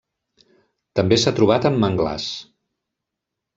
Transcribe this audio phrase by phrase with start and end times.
[1.01, 2.27] També s'ha trobat en manglars.